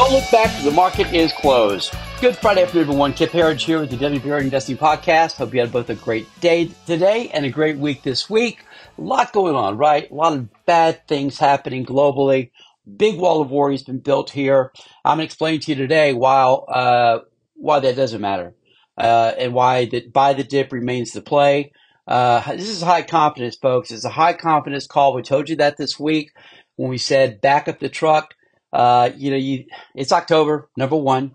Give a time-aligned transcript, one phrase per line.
[0.00, 0.64] Don't look back.
[0.64, 1.94] The market is closed.
[2.22, 3.12] Good Friday afternoon, everyone.
[3.12, 5.36] Kip Herriage here with the VRA Investing Podcast.
[5.36, 8.64] Hope you had both a great day today and a great week this week.
[8.96, 10.10] A lot going on, right?
[10.10, 12.50] A lot of bad things happening globally.
[12.96, 14.72] Big wall of worry has been built here.
[15.04, 17.20] I'm going to explain to you today why, uh,
[17.56, 18.54] why that doesn't matter
[18.96, 21.72] uh, and why that buy the dip remains the play.
[22.06, 23.90] Uh, this is high confidence, folks.
[23.90, 25.12] It's a high confidence call.
[25.12, 26.32] We told you that this week
[26.76, 28.34] when we said back up the truck.
[28.72, 31.34] Uh, you know, you, it's October, number one.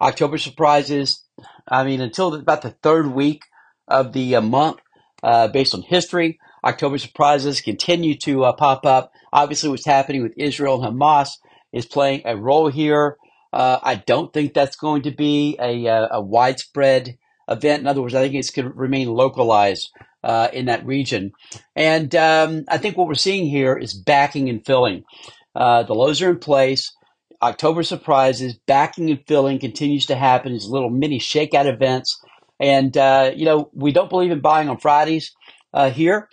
[0.00, 1.22] October surprises.
[1.68, 3.44] I mean, until about the third week
[3.88, 4.78] of the uh, month,
[5.22, 9.12] uh, based on history, October surprises continue to uh, pop up.
[9.32, 11.30] Obviously, what's happening with Israel and Hamas
[11.72, 13.16] is playing a role here.
[13.52, 17.82] Uh, I don't think that's going to be a, a, a, widespread event.
[17.82, 19.90] In other words, I think it's going to remain localized
[20.24, 21.32] uh, in that region.
[21.76, 25.04] And um, I think what we're seeing here is backing and filling.
[25.54, 26.92] Uh, the lows are in place.
[27.42, 30.52] October surprises, backing and filling continues to happen.
[30.52, 32.20] These little mini shakeout events.
[32.60, 35.32] And, uh, you know, we don't believe in buying on Fridays
[35.74, 36.28] uh, here.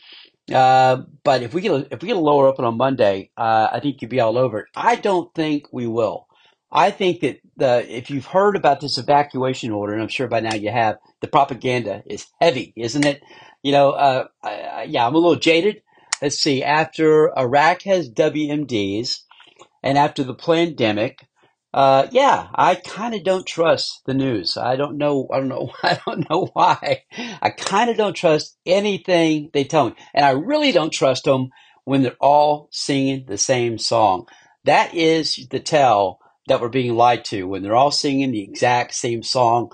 [0.53, 3.67] Uh, but if we get a, if we get a lower open on Monday, uh,
[3.71, 4.67] I think you'd be all over it.
[4.75, 6.27] I don't think we will.
[6.71, 10.39] I think that the if you've heard about this evacuation order, and I'm sure by
[10.39, 13.21] now you have, the propaganda is heavy, isn't it?
[13.63, 15.81] You know, uh, I, yeah, I'm a little jaded
[16.21, 19.19] let's see, after Iraq has WMDs
[19.83, 21.27] and after the pandemic,
[21.73, 24.57] uh, yeah, I kind of don't trust the news.
[24.57, 25.27] I don't know.
[25.31, 25.71] I don't know.
[25.83, 27.03] I don't know why.
[27.41, 31.49] I kind of don't trust anything they tell me, and I really don't trust them
[31.85, 34.25] when they're all singing the same song.
[34.65, 38.95] That is the tell that we're being lied to when they're all singing the exact
[38.95, 39.69] same song,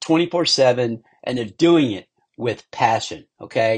[0.00, 3.26] twenty four seven, and they're doing it with passion.
[3.40, 3.76] Okay,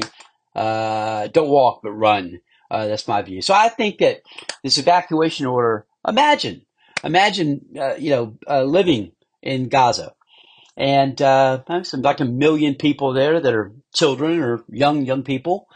[0.55, 2.39] uh, don't walk, but run.
[2.69, 3.41] Uh, that's my view.
[3.41, 4.21] So I think that
[4.63, 6.65] this evacuation order, imagine,
[7.03, 9.11] imagine, uh, you know, uh, living
[9.41, 10.13] in Gaza
[10.77, 15.67] and uh, some like a million people there that are children or young young people.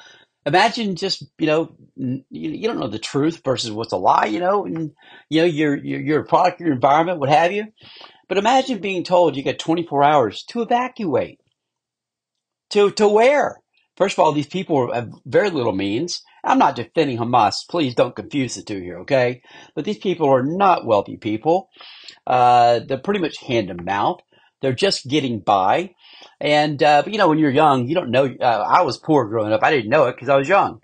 [0.45, 4.39] Imagine just you know you, you don't know the truth versus what's a lie, you
[4.39, 4.91] know, and
[5.29, 7.65] you know you're, you're a product your environment, what have you.
[8.27, 11.39] But imagine being told you got 24 hours to evacuate.
[12.71, 13.61] To to where?
[13.97, 16.21] First of all, these people have very little means.
[16.43, 17.67] I'm not defending Hamas.
[17.69, 19.41] Please don't confuse the two here, okay?
[19.73, 21.69] But these people are not wealthy people.
[22.27, 24.19] Uh, they're pretty much hand to mouth.
[24.61, 25.95] They're just getting by.
[26.41, 28.25] And, uh, but you know, when you're young, you don't know.
[28.25, 29.63] Uh, I was poor growing up.
[29.63, 30.81] I didn't know it because I was young.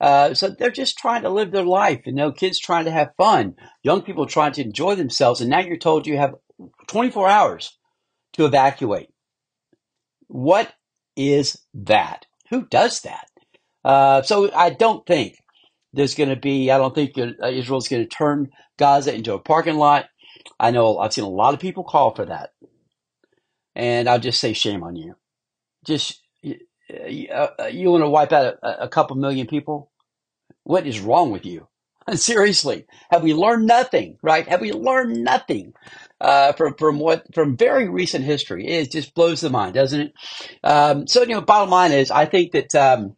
[0.00, 2.00] Uh, so they're just trying to live their life.
[2.06, 5.40] You know, kids trying to have fun, young people trying to enjoy themselves.
[5.40, 6.34] And now you're told you have
[6.88, 7.78] 24 hours
[8.34, 9.08] to evacuate.
[10.28, 10.72] What
[11.16, 12.26] is that?
[12.54, 13.26] Who does that?
[13.84, 15.42] Uh, so I don't think
[15.92, 16.70] there's going to be.
[16.70, 20.06] I don't think uh, Israel's going to turn Gaza into a parking lot.
[20.60, 22.50] I know I've seen a lot of people call for that,
[23.74, 25.16] and I'll just say shame on you.
[25.84, 29.90] Just uh, uh, you want to wipe out a, a couple million people?
[30.62, 31.66] What is wrong with you?
[32.14, 34.18] Seriously, have we learned nothing?
[34.22, 34.46] Right?
[34.48, 35.74] Have we learned nothing
[36.20, 38.66] uh, from from what from very recent history?
[38.66, 40.14] It just blows the mind, doesn't it?
[40.64, 43.16] Um, so, you know, bottom line is, I think that um,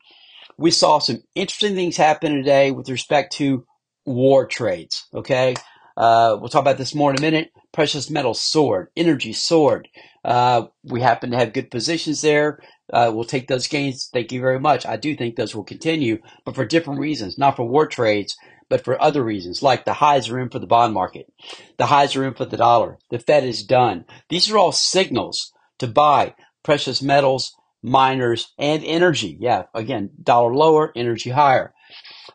[0.58, 3.66] we saw some interesting things happen today with respect to
[4.06, 5.06] war trades.
[5.14, 5.54] Okay,
[5.96, 7.52] uh, we'll talk about this more in a minute.
[7.72, 9.88] Precious metal sword, energy sword.
[10.24, 12.60] Uh, we happen to have good positions there.
[12.92, 14.08] Uh, we'll take those gains.
[14.12, 14.86] Thank you very much.
[14.86, 18.36] I do think those will continue, but for different reasons, not for war trades,
[18.68, 21.32] but for other reasons, like the highs are in for the bond market.
[21.76, 22.98] The highs are in for the dollar.
[23.10, 24.04] The Fed is done.
[24.28, 29.36] These are all signals to buy precious metals, miners, and energy.
[29.40, 31.72] Yeah, again, dollar lower, energy higher.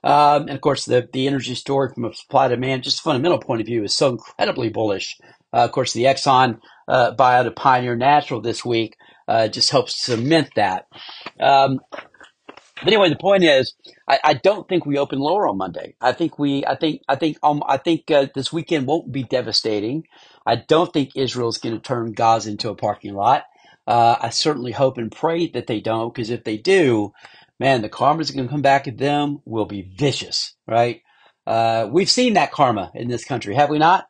[0.03, 3.61] Um, and of course, the, the energy story from a supply demand, just fundamental point
[3.61, 5.17] of view, is so incredibly bullish.
[5.53, 8.95] Uh, of course, the Exxon uh, buyout of Pioneer Natural this week
[9.27, 10.87] uh, just helps cement that.
[11.39, 11.79] Um,
[12.83, 13.73] but anyway, the point is,
[14.07, 15.95] I, I, don't think we open lower on Monday.
[16.01, 19.23] I think we, I think, I think, um, I think uh, this weekend won't be
[19.23, 20.07] devastating.
[20.45, 23.43] I don't think Israel's going to turn Gaza into a parking lot.
[23.85, 27.13] Uh, I certainly hope and pray that they don't, because if they do,
[27.59, 31.01] man, the karma's going to come back at them will be vicious, right?
[31.45, 34.07] Uh, we've seen that karma in this country, have we not?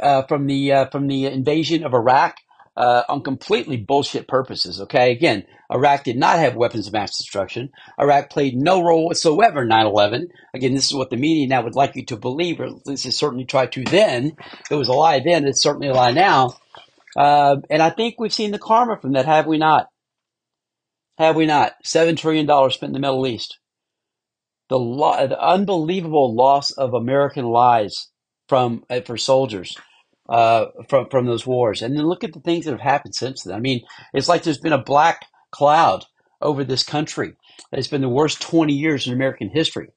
[0.00, 2.36] Uh, from the uh, from the invasion of Iraq,
[2.76, 4.80] uh, on completely bullshit purposes.
[4.80, 7.70] Okay, again, Iraq did not have weapons of mass destruction.
[8.00, 10.28] Iraq played no role whatsoever in 9/11.
[10.54, 13.06] Again, this is what the media now would like you to believe, or at least
[13.06, 14.36] it certainly tried to then.
[14.70, 15.46] It was a lie then.
[15.46, 16.56] It's certainly a lie now.
[17.16, 19.88] Uh, and I think we've seen the karma from that, have we not?
[21.18, 21.74] Have we not?
[21.84, 23.58] Seven trillion dollars spent in the Middle East.
[24.70, 28.10] The, lo- the unbelievable loss of American lives
[28.48, 29.76] from uh, for soldiers
[30.32, 31.82] uh, from from those wars.
[31.82, 33.54] And then look at the things that have happened since then.
[33.54, 33.82] I mean,
[34.14, 36.06] it's like there's been a black cloud
[36.40, 37.34] over this country.
[37.70, 39.90] It's been the worst 20 years in American history.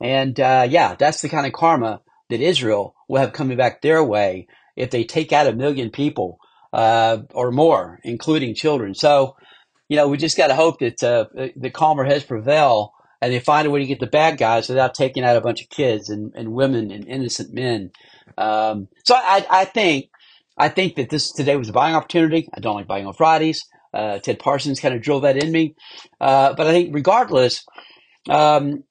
[0.00, 4.02] And uh, yeah, that's the kind of karma that Israel will have coming back their
[4.04, 4.46] way
[4.76, 6.38] if they take out a million people
[6.72, 8.94] uh, or more, including children.
[8.94, 9.36] So,
[9.88, 11.24] you know, we just got to hope that uh,
[11.56, 14.94] the calmer heads prevail and they find a way to get the bad guys without
[14.94, 17.90] taking out a bunch of kids and, and women and innocent men.
[18.36, 20.10] Um, so I, I think
[20.58, 22.48] I think that this today was a buying opportunity.
[22.52, 23.64] I don't like buying on Fridays.
[23.94, 25.74] Uh, Ted Parsons kind of drove that in me.
[26.20, 27.64] Uh, but I think regardless,
[28.28, 28.84] um,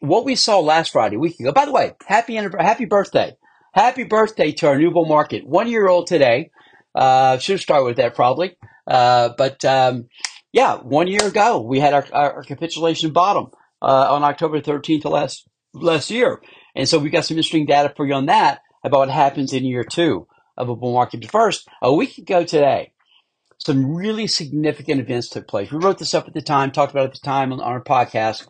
[0.00, 3.36] what we saw last Friday, week ago, by the way, happy, happy birthday.
[3.72, 5.46] Happy birthday to our new bull market.
[5.46, 6.50] One year old today.
[6.94, 8.56] Uh, should started with that probably.
[8.86, 10.08] Uh, but, um,
[10.52, 13.48] yeah, one year ago, we had our, our, capitulation bottom,
[13.82, 16.40] uh, on October 13th of last, last year.
[16.74, 19.64] And so we got some interesting data for you on that about what happens in
[19.64, 20.26] year two
[20.56, 21.20] of a bull market.
[21.20, 22.92] But first, a week ago today,
[23.58, 25.70] some really significant events took place.
[25.70, 27.82] We wrote this up at the time, talked about it at the time on our
[27.82, 28.46] podcast.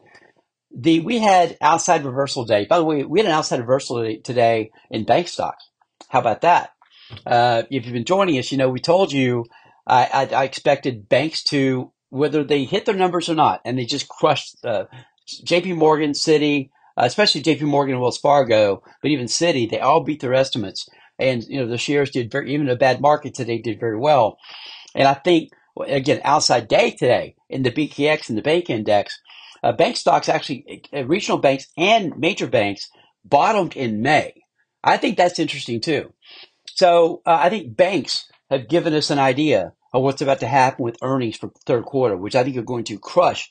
[0.77, 2.67] The we had outside reversal day.
[2.69, 5.69] By the way, we had an outside reversal day today in bank stocks.
[6.09, 6.71] How about that?
[7.25, 9.45] Uh, if you've been joining us, you know we told you
[9.87, 13.85] I, I, I, expected banks to whether they hit their numbers or not, and they
[13.85, 14.85] just crushed uh,
[15.45, 15.75] J.P.
[15.75, 17.65] Morgan, Citi, uh, especially J.P.
[17.65, 20.89] Morgan and Wells Fargo, but even Citi, they all beat their estimates,
[21.19, 24.39] and you know the shares did very even a bad market today did very well.
[24.95, 25.51] And I think,
[25.87, 29.19] again, outside day today in the BKX and the bank index,
[29.63, 32.91] uh, bank stocks actually, uh, regional banks and major banks
[33.25, 34.35] bottomed in May.
[34.83, 36.13] I think that's interesting too.
[36.67, 40.85] So uh, I think banks have given us an idea of what's about to happen
[40.85, 43.51] with earnings for third quarter, which I think are going to crush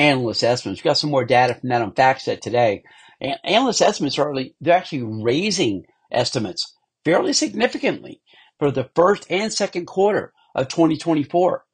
[0.00, 0.82] analyst estimates.
[0.82, 2.82] We got some more data from that on FactSet today.
[3.20, 6.74] And analyst estimates are really, they're actually raising estimates
[7.04, 8.20] fairly significantly
[8.58, 11.64] for the first and second quarter of 2024.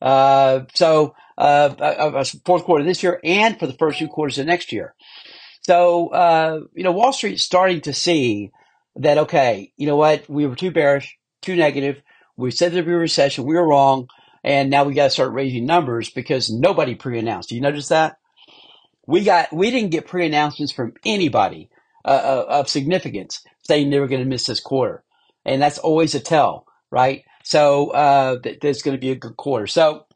[0.00, 4.46] Uh, so, uh, uh, fourth quarter this year and for the first two quarters of
[4.46, 4.94] next year.
[5.62, 8.50] So, uh, you know, Wall Street's starting to see
[8.96, 10.28] that, okay, you know what?
[10.28, 12.02] We were too bearish, too negative.
[12.36, 13.44] We said there'd be a recession.
[13.44, 14.08] We were wrong.
[14.44, 17.48] And now we got to start raising numbers because nobody pre-announced.
[17.48, 18.18] Do you notice that?
[19.06, 21.70] We got, we didn't get pre-announcements from anybody
[22.04, 25.02] uh, of significance saying they were going to miss this quarter.
[25.44, 27.24] And that's always a tell, right?
[27.42, 29.66] So uh, th- there's going to be a good quarter.
[29.66, 30.06] So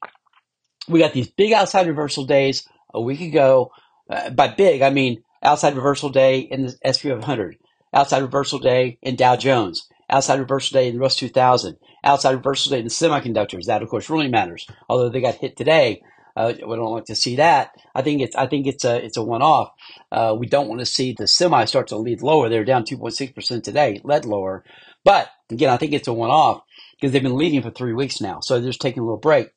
[0.88, 3.72] we got these big outside reversal days a week ago.
[4.08, 7.58] Uh, by big, I mean outside reversal day in the S&P 500,
[7.92, 12.78] outside reversal day in Dow Jones, outside reversal day in Russell 2000, outside reversal day
[12.78, 13.66] in the semiconductors.
[13.66, 14.66] That, of course, really matters.
[14.88, 16.02] Although they got hit today,
[16.37, 17.72] uh, we don't like to see that.
[17.94, 19.70] I think it's I think it's a it's a one off.
[20.12, 22.49] Uh, we don't want to see the semi start to lead lower.
[22.49, 24.64] They're down 2.6 percent today, led lower.
[25.05, 26.62] But again, I think it's a one off
[26.94, 28.38] because they've been leading for three weeks now.
[28.40, 29.49] So they're just taking a little break.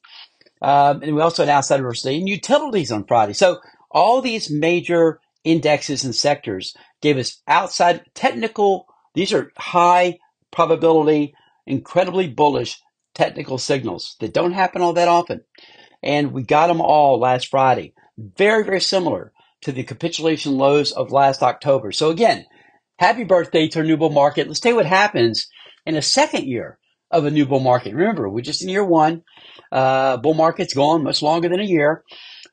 [0.62, 3.34] Um, and we also had outside diversity and utilities on Friday.
[3.34, 3.60] So
[3.90, 10.20] all these major indexes and sectors gave us outside technical, these are high
[10.52, 11.34] probability,
[11.66, 12.80] incredibly bullish
[13.14, 15.42] technical signals that don't happen all that often.
[16.04, 17.94] And we got them all last Friday.
[18.18, 19.32] Very, very similar
[19.62, 21.92] to the capitulation lows of last October.
[21.92, 22.46] So again,
[22.98, 24.48] happy birthday to our new bull market.
[24.48, 25.48] Let's tell you what happens
[25.86, 26.80] in a second year
[27.12, 27.94] of a new bull market.
[27.94, 29.24] Remember, we're just in year one.
[29.72, 32.04] Uh, bull market's gone much longer than a year.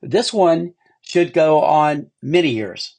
[0.02, 2.96] This one should go on many years,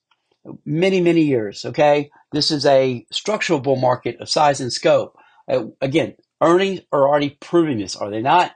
[0.66, 1.66] many, many years.
[1.66, 2.10] Okay.
[2.32, 5.16] This is a structural bull market of size and scope.
[5.48, 8.52] Uh, again, earnings are already proving this, are they not?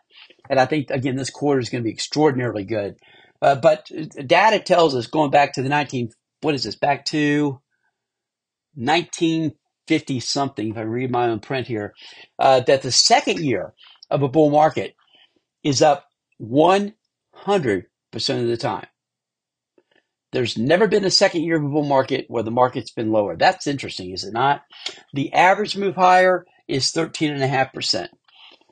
[0.50, 2.96] And I think, again, this quarter is going to be extraordinarily good.
[3.42, 3.90] Uh, but
[4.26, 6.12] data tells us going back to the 19,
[6.42, 7.60] what is this, back to
[8.76, 11.94] 1950 something, if I read my own print here,
[12.40, 13.74] uh, that the second year
[14.10, 14.96] of a bull market
[15.64, 16.08] is up
[16.42, 16.94] 100%
[18.14, 18.86] of the time.
[20.34, 23.38] There's never been a second year of a bull market where the market's been lower.
[23.38, 24.64] That's interesting, is it not?
[25.14, 28.08] The average move higher is 13.5%.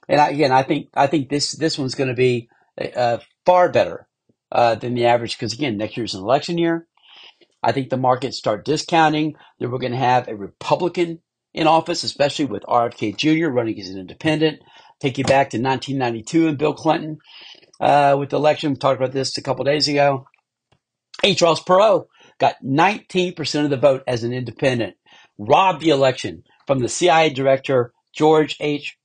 [0.10, 2.50] And again, I think, I think this, this one's going to be
[2.96, 4.08] uh, far better
[4.52, 6.88] uh, than the average because again, next year's an election year.
[7.64, 11.22] I think the markets start discounting that we're going to have a Republican
[11.54, 13.50] in office, especially with RFK Jr.
[13.50, 14.62] running as an independent.
[15.00, 17.20] Take you back to 1992 and Bill Clinton
[17.80, 18.72] uh, with the election.
[18.72, 20.26] We talked about this a couple days ago.
[21.24, 21.42] H.
[21.42, 22.06] Ross Perot
[22.40, 24.96] got 19% of the vote as an independent,
[25.38, 28.98] robbed the election from the CIA director George H.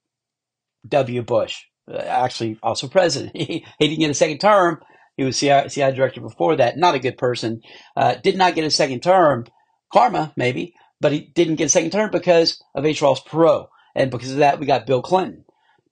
[0.88, 1.23] W.
[1.23, 3.37] Bush, uh, actually also president.
[3.37, 4.80] he, didn't get a second term
[5.16, 6.76] he was CIA, CI director before that.
[6.76, 7.62] Not a good person.
[7.96, 9.46] Uh, did not get a second term.
[9.92, 10.75] Karma, maybe.
[11.00, 13.00] but he didn't get a second term because of H.
[13.00, 13.68] Ross Perot.
[13.94, 15.44] And because of that, we got Bill Clinton.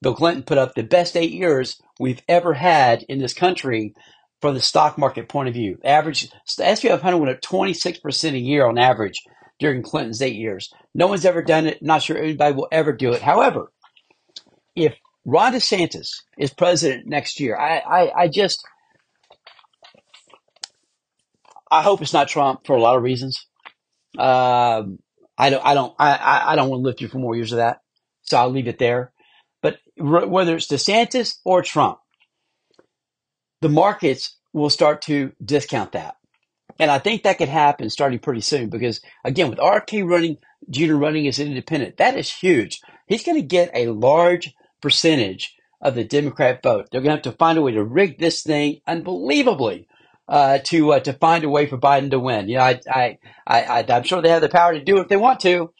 [0.03, 3.95] Bill Clinton put up the best eight years we've ever had in this country
[4.45, 5.79] from the stock market point of view.
[5.83, 9.23] Average the S&P 500 went up 26% a year on average
[9.59, 10.71] during Clinton's eight years.
[10.95, 11.83] No one's ever done it.
[11.83, 13.23] Not sure anybody will ever do it.
[13.23, 13.73] However,
[14.77, 18.63] if Ron DeSantis is president next year, I, I, I just
[21.71, 23.47] I hope it's not Trump for a lot of reasons.
[24.19, 24.99] Um,
[25.39, 27.57] I don't, I don't, I, I don't want to live through for more years of
[27.57, 27.79] that.
[28.25, 29.11] So I'll leave it there.
[29.63, 31.97] But whether it's DeSantis or Trump,
[33.65, 36.17] the markets will start to discount that.
[36.79, 40.37] And I think that could happen starting pretty soon because again, with RFK running,
[40.69, 40.97] Jr.
[40.97, 42.83] running as an independent, that is huge.
[43.07, 44.53] He's going to get a large
[44.83, 46.89] percentage of the Democrat vote.
[46.93, 49.89] They're going to have to find a way to rig this thing unbelievably
[50.29, 52.51] uh, to uh, to find a way for Biden to win.
[52.51, 55.09] You know, I, I, I, am sure they have the power to do it if
[55.09, 55.73] they want to,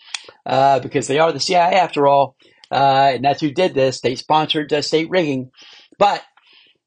[0.47, 2.37] uh, because they are the CIA after all,
[2.71, 4.01] uh, and that's who did this.
[4.01, 5.51] They sponsored uh, state rigging,
[5.99, 6.23] but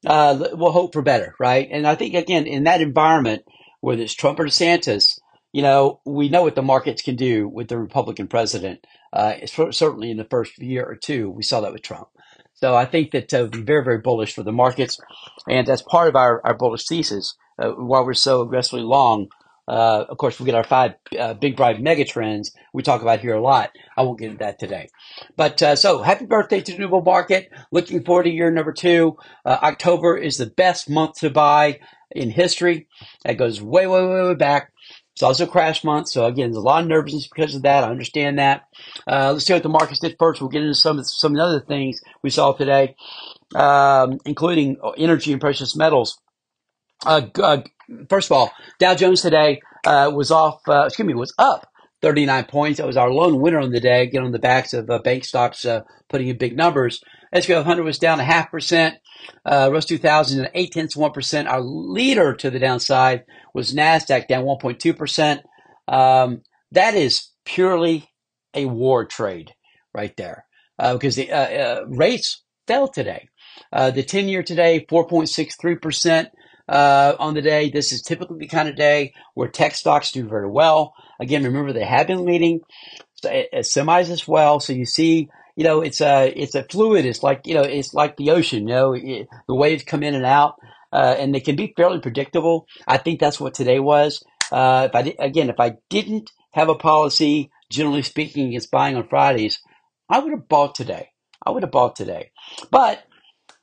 [0.06, 1.68] uh, we'll hope for better, right?
[1.70, 3.44] And I think again in that environment,
[3.80, 5.18] whether it's Trump or DeSantis,
[5.52, 8.86] you know, we know what the markets can do with the Republican president.
[9.12, 12.08] Uh, certainly in the first year or two, we saw that with Trump.
[12.54, 14.98] So I think that uh, be very, very bullish for the markets.
[15.48, 19.28] And as part of our, our bullish thesis, uh, while we're so aggressively long,
[19.68, 23.20] uh, of course, we get our five uh, big bright mega trends we talk about
[23.20, 23.70] here a lot.
[23.96, 24.88] I won't get into that today.
[25.36, 27.50] But uh, so happy birthday to the new Bull market.
[27.70, 29.16] Looking forward to year number two.
[29.44, 32.88] Uh, October is the best month to buy in history.
[33.24, 34.72] That goes way, way, way, way back.
[35.12, 37.82] It's also a crash month, so again, there's a lot of nervousness because of that.
[37.82, 38.68] I understand that.
[39.04, 40.40] Uh, let's see what the markets did first.
[40.40, 42.94] We'll get into some some of the other things we saw today,
[43.56, 46.20] um, including energy and precious metals.
[47.04, 47.62] Uh, uh,
[48.08, 50.60] first of all, Dow Jones today uh, was off.
[50.68, 51.66] Uh, excuse me, was up
[52.02, 52.78] 39 points.
[52.78, 55.24] That was our lone winner on the day, Get on the backs of uh, bank
[55.24, 55.66] stocks
[56.08, 57.02] putting in big numbers.
[57.32, 58.96] S&P 500 was down a half percent.
[59.44, 61.48] Uh, Russ 2000 and eight tenths one percent.
[61.48, 65.42] Our leader to the downside was Nasdaq down 1.2 percent.
[65.86, 68.08] Um, that is purely
[68.54, 69.52] a war trade
[69.94, 70.46] right there
[70.78, 73.28] uh, because the uh, uh rates fell today.
[73.72, 76.28] Uh, the 10 year today 4.63 percent.
[76.68, 80.28] Uh, on the day, this is typically the kind of day where tech stocks do
[80.28, 80.94] very well.
[81.20, 82.60] Again, remember they have been leading
[83.24, 84.60] semis as well.
[84.60, 87.04] So you see you know, it's a it's a fluid.
[87.04, 88.68] It's like you know, it's like the ocean.
[88.68, 90.54] You know, it, the waves come in and out,
[90.92, 92.68] uh, and they can be fairly predictable.
[92.86, 94.22] I think that's what today was.
[94.52, 99.08] Uh, if I again, if I didn't have a policy, generally speaking, against buying on
[99.08, 99.58] Fridays,
[100.08, 101.08] I would have bought today.
[101.44, 102.30] I would have bought today.
[102.70, 103.02] But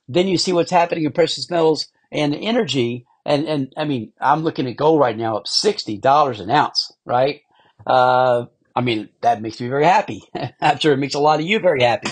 [0.06, 3.06] then you see what's happening in precious metals and energy.
[3.24, 7.40] And, and I mean, I'm looking at gold right now up $60 an ounce, right?
[7.86, 10.22] Uh, I mean, that makes me very happy.
[10.60, 12.10] I'm sure it makes a lot of you very happy.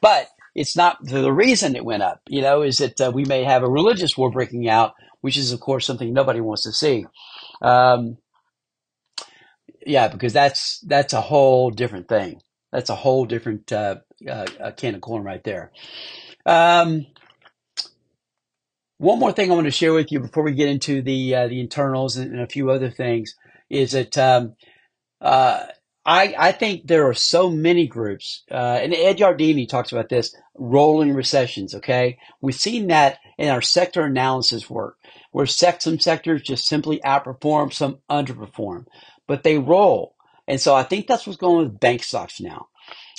[0.00, 3.44] But it's not the reason it went up, you know, is that uh, we may
[3.44, 7.06] have a religious war breaking out, which is, of course, something nobody wants to see.
[7.60, 8.16] Um,
[9.84, 12.40] yeah, because that's that's a whole different thing.
[12.72, 13.96] That's a whole different uh,
[14.28, 15.72] uh, can of corn right there.
[16.44, 17.06] Um,
[18.98, 21.48] one more thing I want to share with you before we get into the uh,
[21.48, 23.34] the internals and, and, a few other things
[23.68, 24.54] is that um,
[25.20, 25.64] uh,
[26.06, 30.34] I, I think there are so many groups, uh, and Ed Yardeni talks about this,
[30.54, 32.18] rolling recessions, okay?
[32.40, 34.98] We've seen that in our sector analysis work,
[35.32, 38.86] where some sectors just simply outperform, some underperform,
[39.26, 40.14] but they roll.
[40.46, 42.68] And so I think that's what's going on with bank stocks now.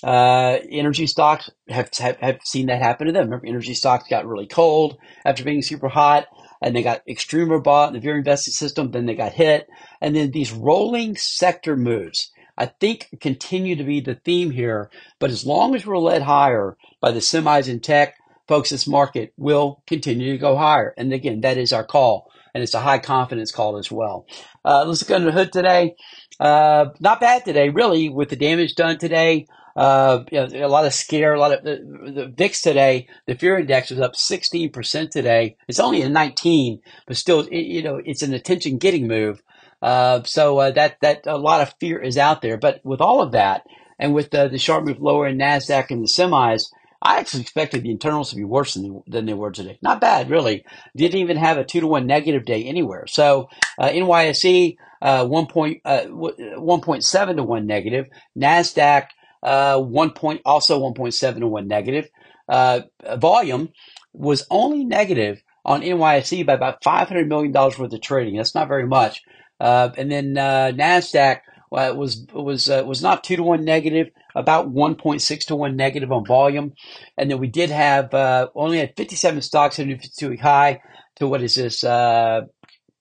[0.03, 3.25] Uh, energy stocks have, have, have seen that happen to them.
[3.25, 6.27] Remember, energy stocks got really cold after being super hot,
[6.61, 9.67] and they got extreme bought in the VRA investing system, then they got hit.
[10.01, 14.89] And then these rolling sector moves I think continue to be the theme here.
[15.19, 18.15] But as long as we're led higher by the semis and tech,
[18.47, 20.93] folks, this market will continue to go higher.
[20.97, 22.31] And again, that is our call.
[22.53, 24.25] And it's a high confidence call as well.
[24.65, 25.95] Uh, let's look under the hood today.
[26.39, 29.45] Uh, not bad today, really, with the damage done today.
[29.77, 33.36] Uh, you know, a lot of scare, a lot of the, the VIX today, the
[33.36, 35.55] fear index was up 16% today.
[35.67, 39.43] It's only a 19, but still, you know, it's an attention getting move.
[39.79, 42.57] Uh, so uh, that that a lot of fear is out there.
[42.57, 43.67] But with all of that,
[44.00, 47.84] and with the, the sharp move lower in Nasdaq and the semis, I actually expected
[47.84, 49.77] the internals to be worse than, than they were today.
[49.84, 50.65] Not bad, really.
[50.96, 53.05] Didn't even have a two to one negative day anywhere.
[53.05, 58.07] So uh, NYSE uh, uh, one point seven to one negative.
[58.36, 59.10] Nasdaq
[59.44, 62.10] uh, one point also one point seven to one negative.
[62.48, 62.82] Uh,
[63.17, 63.70] volume
[64.13, 68.38] was only negative on NYSE by about $500 million worth of trading.
[68.38, 69.22] That's not very much.
[69.60, 73.65] Uh, and then uh, NASDAQ well, it was was uh, was not two to one
[73.65, 76.74] negative, about one point six to one negative on volume,
[77.17, 80.12] and then we did have uh, only had fifty seven stocks at a new fifty
[80.17, 80.82] two week high
[81.17, 82.41] to what is this uh,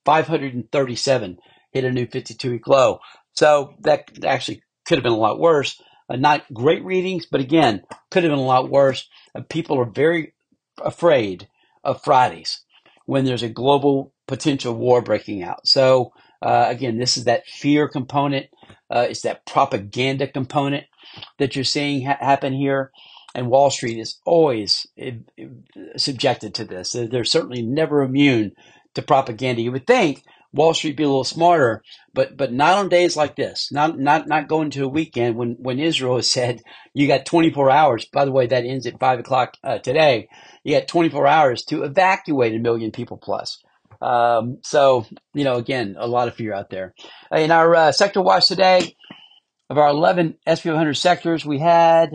[0.04, 1.36] five hundred and thirty seven
[1.72, 2.98] hit a new fifty two week low.
[3.34, 5.80] So that actually could have been a lot worse.
[6.08, 9.08] Uh, not great readings, but again, could have been a lot worse.
[9.34, 10.34] Uh, people are very
[10.84, 11.48] afraid
[11.84, 12.64] of Fridays
[13.06, 15.66] when there's a global potential war breaking out.
[15.66, 18.46] So uh, again, this is that fear component.
[18.90, 20.84] Uh, it's that propaganda component
[21.38, 22.92] that you're seeing ha- happen here.
[23.34, 25.10] And Wall Street is always uh,
[25.96, 26.92] subjected to this.
[26.92, 28.52] They're certainly never immune
[28.94, 29.60] to propaganda.
[29.62, 30.22] You would think
[30.56, 31.82] Wall Street be a little smarter,
[32.12, 33.70] but but not on days like this.
[33.70, 36.62] Not not not going to a weekend when when Israel has said
[36.94, 38.06] you got 24 hours.
[38.06, 40.28] By the way, that ends at five o'clock uh, today.
[40.64, 43.62] You got 24 hours to evacuate a million people plus.
[44.02, 46.94] Um, so you know, again, a lot of fear out there.
[47.30, 48.96] In our uh, sector watch today,
[49.70, 52.10] of our 11 SP 100 sectors, we had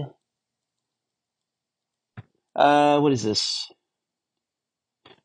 [2.55, 3.71] uh, what is this?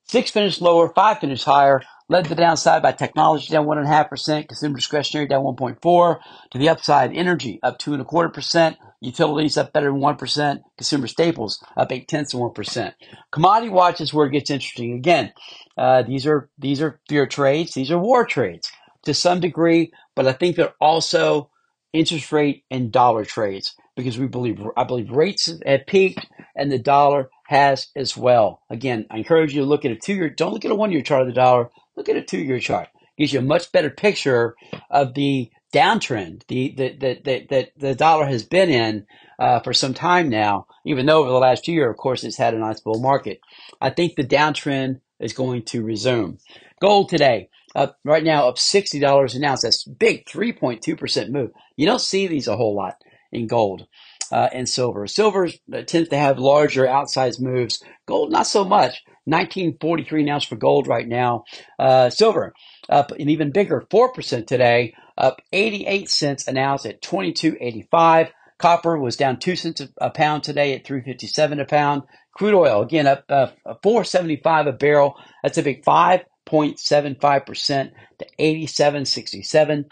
[0.05, 1.83] Six finished lower, five finished higher.
[2.09, 6.19] Led the downside by technology down one and a half percent, consumer discretionary down 1.4,
[6.53, 10.17] To the upside, energy up two and a quarter percent, utilities up better than one
[10.17, 12.95] percent, consumer staples up eight tenths of one percent.
[13.33, 14.95] Commodity watch is where it gets interesting.
[14.95, 15.33] Again,
[15.77, 18.71] uh, these are these are fear trades, these are war trades
[19.05, 21.51] to some degree, but I think they're also
[21.93, 26.79] interest rate and dollar trades because we believe I believe rates have peaked and the
[26.79, 28.63] dollar has as well.
[28.71, 30.31] Again, I encourage you to look at a two year.
[30.31, 31.71] Don't look at a one year chart of the dollar.
[31.97, 32.89] Look at a two year chart.
[33.19, 34.55] Gives you a much better picture
[34.91, 39.07] of the downtrend the that that that, that the dollar has been in
[39.39, 40.67] uh, for some time now.
[40.85, 43.41] Even though over the last year, of course, it's had a nice bull market.
[43.81, 46.39] I think the downtrend is going to resume.
[46.81, 49.63] Gold today up right now up sixty dollars an ounce.
[49.63, 51.51] That's a big, three point two percent move.
[51.77, 52.97] You don't see these a whole lot
[53.33, 53.87] in gold
[54.31, 55.07] uh, and silver.
[55.07, 55.49] Silver
[55.87, 57.83] tends to have larger outsized moves.
[58.07, 59.03] Gold, not so much.
[59.27, 61.45] 1943 an ounce for gold right now.
[61.79, 62.55] Uh, silver
[62.89, 68.31] up an even bigger 4% today, up 88 cents an ounce at 22.85.
[68.59, 72.03] Copper was down 2 cents a pound today at 357 a pound.
[72.33, 73.49] Crude oil again up uh,
[73.83, 75.17] 475 a barrel.
[75.43, 79.85] That's a big 5.75% to 87.67.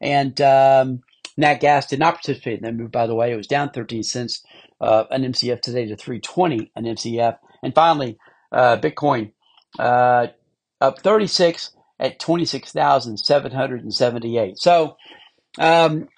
[0.00, 1.02] And um,
[1.36, 3.32] Nat gas did not participate in that move, by the way.
[3.32, 4.42] It was down 13 cents
[4.80, 7.36] uh, an MCF today to 320 an MCF.
[7.62, 8.16] And finally,
[8.52, 9.32] Bitcoin
[9.78, 10.26] uh,
[10.80, 14.58] up 36 at 26,778.
[14.58, 14.96] So,
[15.58, 16.08] um,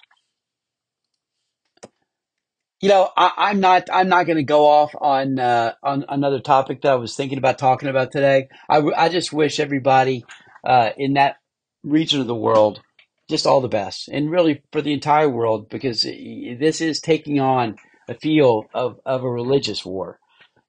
[2.81, 6.39] you know, I, am not I'm not going to go off on uh, on another
[6.39, 8.47] topic that I was thinking about talking about today.
[8.67, 10.25] I, I just wish everybody
[10.63, 11.37] uh, in that
[11.83, 12.81] region of the world
[13.29, 17.77] just all the best, and really for the entire world, because this is taking on
[18.09, 20.19] a feel of, of a religious war,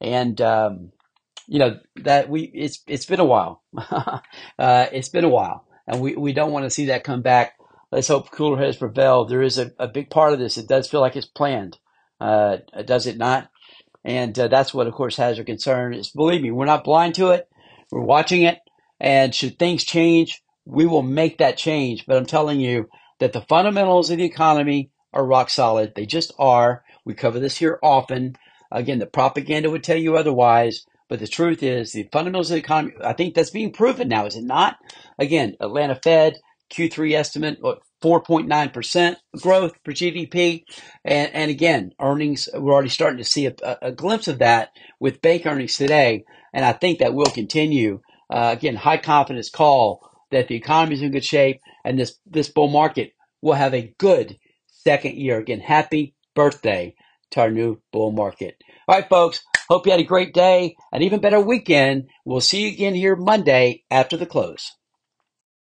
[0.00, 0.92] and um,
[1.46, 4.20] you know that we it's it's been a while, uh,
[4.92, 7.54] it's been a while, and we, we don't want to see that come back.
[7.90, 9.26] Let's hope cooler heads prevail.
[9.26, 10.56] There is a, a big part of this.
[10.56, 11.78] It does feel like it's planned,
[12.20, 13.50] uh, does it not?
[14.04, 15.94] And uh, that's what, of course, has our concern.
[15.94, 17.48] Is believe me, we're not blind to it.
[17.90, 18.58] We're watching it,
[19.00, 22.06] and should things change, we will make that change.
[22.06, 22.88] But I'm telling you
[23.20, 25.94] that the fundamentals of the economy are rock solid.
[25.94, 26.84] They just are.
[27.04, 28.36] We cover this here often.
[28.70, 30.86] Again, the propaganda would tell you otherwise.
[31.12, 34.24] But the truth is, the fundamentals of the economy, I think that's being proven now,
[34.24, 34.78] is it not?
[35.18, 36.38] Again, Atlanta Fed,
[36.72, 40.64] Q3 estimate, 4.9% growth for GDP.
[41.04, 44.70] And, and again, earnings, we're already starting to see a, a, glimpse of that
[45.00, 46.24] with bank earnings today.
[46.54, 48.00] And I think that will continue.
[48.30, 52.48] Uh, again, high confidence call that the economy is in good shape and this, this
[52.48, 55.36] bull market will have a good second year.
[55.36, 56.94] Again, happy birthday
[57.32, 58.56] to our new bull market.
[58.88, 59.44] All right, folks.
[59.68, 62.08] Hope you had a great day, an even better weekend.
[62.24, 64.72] We'll see you again here Monday after the close.